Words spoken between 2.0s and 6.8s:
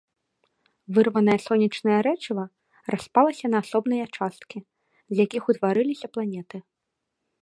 рэчыва распалася на асобныя часткі, з якіх утварыліся планеты.